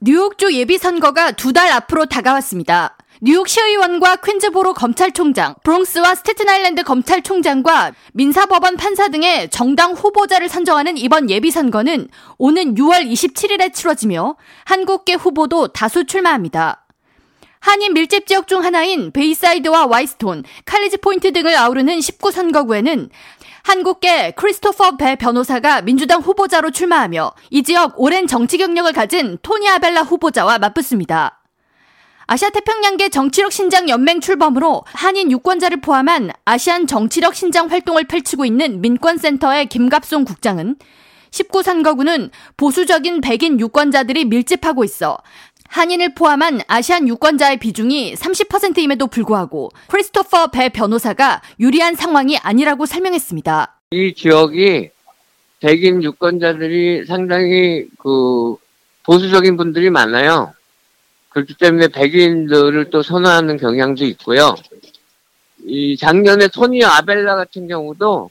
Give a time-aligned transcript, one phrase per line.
[0.00, 2.96] 뉴욕주 예비선거가 두 달 앞으로 다가왔습니다.
[3.20, 12.08] 뉴욕 시의원과 퀸즈보로 검찰총장, 브롱스와 스테튼아일랜드 검찰총장과 민사법원 판사 등의 정당 후보자를 선정하는 이번 예비선거는
[12.38, 16.84] 오는 6월 27일에 치러지며 한국계 후보도 다수 출마합니다.
[17.60, 23.10] 한인 밀집 지역 중 하나인 베이사이드와 화이트스톤, 칼리지 포인트 등을 아우르는 19선거구에는
[23.62, 30.02] 한국계 크리스토퍼 배 변호사가 민주당 후보자로 출마하며 이 지역 오랜 정치 경력을 가진 토니 아벨라
[30.02, 31.42] 후보자와 맞붙습니다.
[32.26, 38.82] 아시아 태평양계 정치력 신장 연맹 출범으로 한인 유권자를 포함한 아시안 정치력 신장 활동을 펼치고 있는
[38.82, 40.76] 민권센터의 김갑송 국장은
[41.30, 45.18] 19 선거구는 보수적인 백인 유권자들이 밀집하고 있어
[45.68, 53.80] 한인을 포함한 아시안 유권자의 비중이 30%임에도 불구하고 크리스토퍼 배 변호사가 유리한 상황이 아니라고 설명했습니다.
[53.92, 54.90] 이 지역이
[55.60, 58.56] 백인 유권자들이 상당히 그
[59.04, 60.54] 보수적인 분들이 많아요.
[61.30, 64.54] 그렇기 때문에 백인들을 또 선호하는 경향도 있고요.
[65.64, 68.30] 이 작년에 토니 아벨라 같은 경우도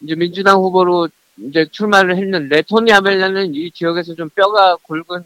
[0.00, 1.08] 이제 민주당 후보로
[1.38, 5.24] 이제 출마를 했는데 토니 아벨라는 이 지역에서 좀 뼈가 굵은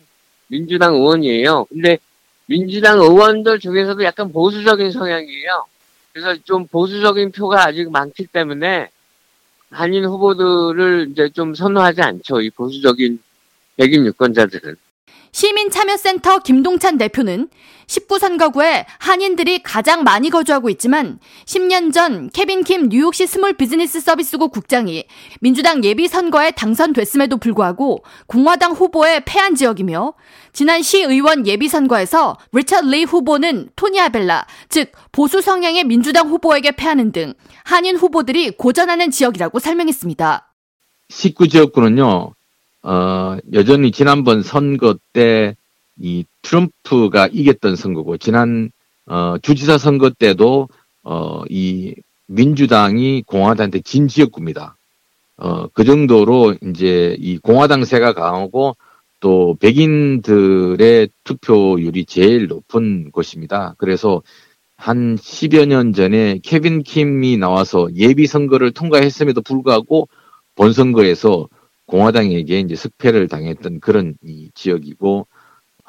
[0.48, 1.66] 민주당 의원이에요.
[1.66, 1.98] 근데
[2.46, 5.64] 민주당 의원들 중에서도 약간 보수적인 성향이에요.
[6.12, 8.88] 그래서 좀 보수적인 표가 아직 많기 때문에
[9.70, 12.40] 한인 후보들을 이제 좀 선호하지 않죠.
[12.40, 13.20] 이 보수적인
[13.76, 14.76] 백인 유권자들은.
[15.36, 17.50] 시민참여센터 김동찬 대표는
[17.88, 24.50] 19 선거구에 한인들이 가장 많이 거주하고 있지만 10년 전 케빈 킴 뉴욕시 small business 서비스국
[24.50, 25.04] 국장이
[25.42, 30.14] 민주당 예비 선거에 당선됐음에도 불구하고 공화당 후보에 패한 지역이며
[30.54, 37.12] 지난 시의원 예비 선거에서 리처드 리 후보는 토니 아벨라, 즉 보수 성향의 민주당 후보에게 패하는
[37.12, 40.54] 등 한인 후보들이 고전하는 지역이라고 설명했습니다.
[41.10, 42.35] 19지역구는요,
[42.86, 45.56] 어, 여전히 지난번 선거 때
[45.98, 48.70] 이 트럼프가 이겼던 선거고 지난
[49.06, 50.68] 어, 주지사 선거 때도
[51.02, 51.94] 어, 이
[52.26, 54.76] 민주당이 공화당한테 진 지역구입니다.
[55.38, 58.76] 어, 그 정도로 이제 이 공화당세가 강하고
[59.20, 63.74] 또 백인들의 투표율이 제일 높은 곳입니다.
[63.78, 64.22] 그래서
[64.76, 70.08] 한 10여 년 전에 케빈 킴이 나와서 예비 선거를 통과했음에도 불구하고
[70.56, 71.48] 본선거에서
[71.86, 75.26] 공화당에게 이제 석패를 당했던 그런 이 지역이고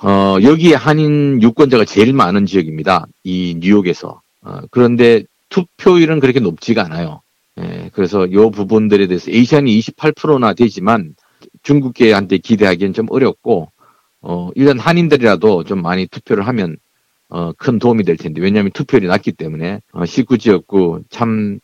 [0.04, 3.08] 어, 여기에 한인 유권자가 제일 많은 지역입니다.
[3.24, 4.22] 이 뉴욕에서.
[4.42, 7.22] 어, 그런데 투표율은 그렇게 높지가 않아요.
[7.60, 11.16] 예, 그래서 이 부분들에 대해서 에이시안이 28%나 되지만
[11.64, 13.72] 중국계한테 기대하기엔 좀 어렵고
[14.22, 16.78] 어, 일단 한인들이라도 좀 많이 투표를 하면
[17.30, 21.60] 어, 큰 도움이 될 텐데 왜냐하면 투표율이 낮기 때문에 어, 19지역구 참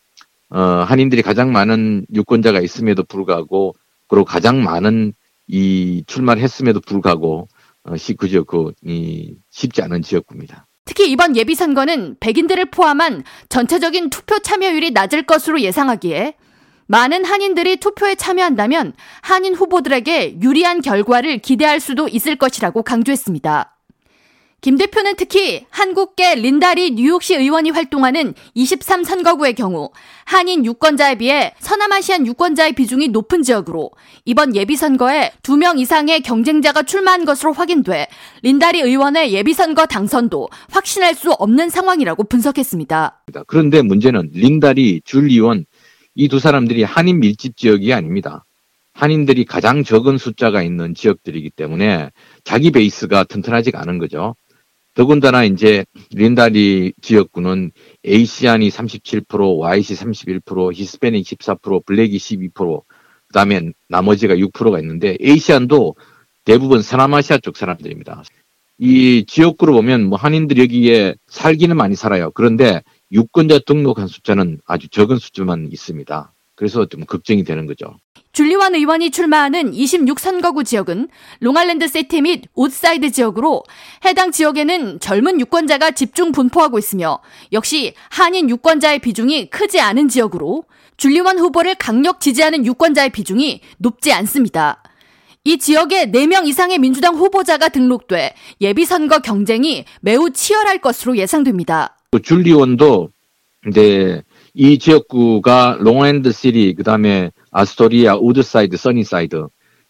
[0.50, 3.76] 어, 한인들이 가장 많은 유권자가 있음에도 불구하고
[4.08, 5.12] 그리고 가장 많은
[5.46, 7.48] 이 출마를 했음에도 불구하고
[7.84, 10.66] 어, 그 지역구이 쉽지 않은 지역구입니다.
[10.86, 16.34] 특히 이번 예비선거는 백인들을 포함한 전체적인 투표 참여율이 낮을 것으로 예상하기에
[16.86, 18.92] 많은 한인들이 투표에 참여한다면
[19.22, 23.73] 한인 후보들에게 유리한 결과를 기대할 수도 있을 것이라고 강조했습니다.
[24.64, 29.90] 김 대표는 특히 한국계 린다리 뉴욕시 의원이 활동하는 23선거구의 경우
[30.24, 33.90] 한인 유권자에 비해 서남아시안 유권자의 비중이 높은 지역으로
[34.24, 38.06] 이번 예비선거에 2명 이상의 경쟁자가 출마한 것으로 확인돼
[38.40, 43.24] 린다리 의원의 예비선거 당선도 확신할 수 없는 상황이라고 분석했습니다.
[43.46, 45.66] 그런데 문제는 린다리, 줄 의원
[46.14, 48.46] 이 두 사람들이 한인 밀집 지역이 아닙니다.
[48.94, 52.10] 한인들이 가장 적은 숫자가 있는 지역들이기 때문에
[52.44, 54.36] 자기 베이스가 튼튼하지가 않은 거죠.
[54.94, 57.72] 더군다나 이제 린다리 지역구는
[58.04, 62.82] 에이시안이 37%, YC 31%, 히스패닉 14%, 블랙이 12%,
[63.26, 65.96] 그 다음에 나머지가 6%가 있는데 에이시안도
[66.44, 68.22] 대부분 서남아시아 쪽 사람들입니다.
[68.78, 72.30] 이 지역구로 보면 뭐 한인들이 여기에 살기는 많이 살아요.
[72.32, 72.82] 그런데
[73.12, 76.32] 유권자 등록한 숫자는 아주 적은 숫자만 있습니다.
[76.56, 77.96] 그래서 좀 걱정이 되는 거죠.
[78.32, 81.08] 줄리완 의원이 출마하는 26선거구 지역은
[81.40, 83.62] 롱아일랜드 시티 및 우드사이드 지역으로
[84.04, 87.20] 해당 지역에는 젊은 유권자가 집중 분포하고 있으며
[87.52, 90.64] 역시 한인 유권자의 비중이 크지 않은 지역으로
[90.96, 94.82] 줄리 원 후보를 강력 지지하는 유권자의 비중이 높지 않습니다.
[95.44, 101.98] 이 지역에 4명 이상의 민주당 후보자가 등록돼 예비선거 경쟁이 매우 치열할 것으로 예상됩니다.
[102.22, 103.10] 줄리 원도
[103.68, 104.22] 이제
[104.54, 109.48] 이 지역구가 롱아일랜드 시티 그 다음에 아스토리아, 우드사이드, 써니사이드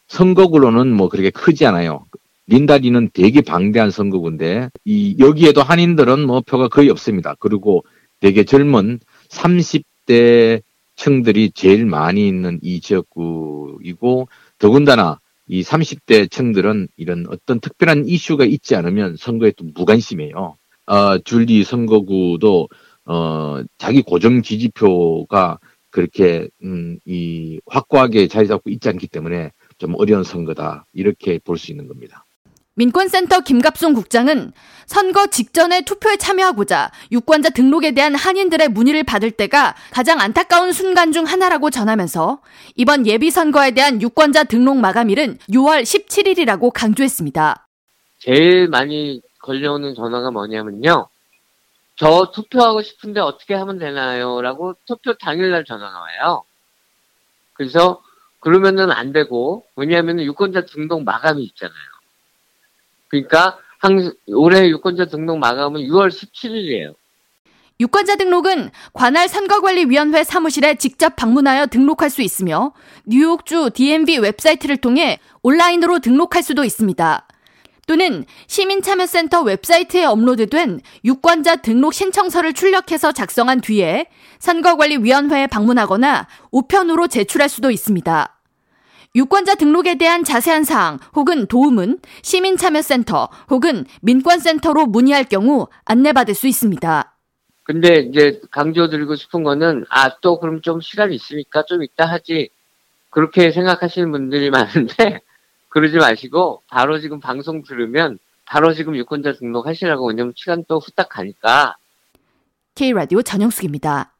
[0.08, 2.04] 선거구로는 뭐 그렇게 크지 않아요.
[2.46, 7.34] 린다리는 되게 방대한 선거구인데 이 여기에도 한인들은 뭐 표가 거의 없습니다.
[7.38, 7.84] 그리고
[8.20, 10.62] 되게 젊은 30대
[10.96, 14.28] 층들이 제일 많이 있는 이 지역구이고
[14.58, 20.56] 더군다나 이 30대 층들은 이런 어떤 특별한 이슈가 있지 않으면 선거에 또 무관심해요.
[20.86, 22.68] 어, 줄리 선거구도
[23.06, 25.58] 어, 자기 고정 지지표가
[25.90, 31.70] 그렇게 음, 이 확고하게 자리 잡고 있지 않기 때문에 좀 어려운 선거다 이렇게 볼 수
[31.70, 32.24] 있는 겁니다.
[32.76, 34.50] 민권센터 김갑송 국장은
[34.86, 41.24] 선거 직전에 투표에 참여하고자 유권자 등록에 대한 한인들의 문의를 받을 때가 가장 안타까운 순간 중
[41.24, 42.40] 하나라고 전하면서
[42.74, 47.68] 이번 예비선거에 대한 유권자 등록 마감일은 6월 17일이라고 강조했습니다.
[48.18, 51.06] 제일 많이 걸려오는 전화가 뭐냐면요.
[51.96, 54.40] 저 투표하고 싶은데 어떻게 하면 되나요?
[54.42, 56.44] 라고 투표 당일날 전화가 와요.
[57.52, 58.02] 그래서
[58.40, 61.76] 그러면은 안 되고, 왜냐하면 유권자 등록 마감이 있잖아요.
[63.08, 66.94] 그러니까 항 올해 유권자 등록 마감은 6월 17일이에요.
[67.80, 72.72] 유권자 등록은 관할 선거관리위원회 사무실에 직접 방문하여 등록할 수 있으며
[73.04, 77.26] 뉴욕주 DMV 웹사이트를 통해 온라인으로 등록할 수도 있습니다.
[77.86, 84.06] 또는 시민참여센터 웹사이트에 업로드된 유권자 등록 신청서를 출력해서 작성한 뒤에
[84.38, 88.30] 선거관리위원회에 방문하거나 우편으로 제출할 수도 있습니다.
[89.16, 97.10] 유권자 등록에 대한 자세한 사항 혹은 도움은 시민참여센터 혹은 민권센터로 문의할 경우 안내받을 수 있습니다.
[97.62, 102.50] 근데 이제 강조드리고 싶은 거는 아 또 그럼 좀 시간이 있으니까 좀 이따 하지
[103.10, 105.20] 그렇게 생각하시는 분들이 많은데
[105.74, 111.74] 그러지 마시고 바로 지금 방송 들으면 바로 지금 유권자 등록하시라고 왜냐면 시간 또 후딱 가니까
[112.76, 114.13] K라디오 전영숙입니다.